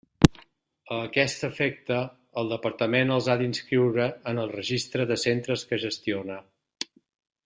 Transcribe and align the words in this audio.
A 0.93 0.95
aquest 1.09 1.43
efecte, 1.47 1.97
el 2.43 2.49
Departament 2.53 3.15
els 3.17 3.29
ha 3.33 3.37
d'inscriure 3.43 4.07
en 4.33 4.43
el 4.45 4.51
registre 4.55 5.09
de 5.13 5.19
centres 5.29 5.67
que 5.73 5.81
gestiona. 5.89 6.39